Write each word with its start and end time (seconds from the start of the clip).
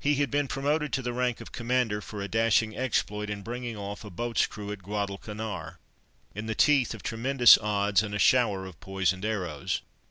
He 0.00 0.14
had 0.14 0.30
been 0.30 0.48
promoted 0.48 0.94
to 0.94 1.02
the 1.02 1.12
rank 1.12 1.42
of 1.42 1.52
Commander 1.52 2.00
for 2.00 2.22
a 2.22 2.26
dashing 2.26 2.74
exploit 2.74 3.28
in 3.28 3.42
bringing 3.42 3.76
off 3.76 4.02
a 4.02 4.08
boat's 4.08 4.46
crew 4.46 4.72
at 4.72 4.78
Guadalcanar, 4.82 5.76
in 6.34 6.46
the 6.46 6.54
teeth 6.54 6.94
of 6.94 7.02
tremendous 7.02 7.58
odds, 7.58 8.02
and 8.02 8.14
a 8.14 8.18
shower 8.18 8.64
of 8.64 8.80
poisoned 8.80 9.26
arrows. 9.26 9.82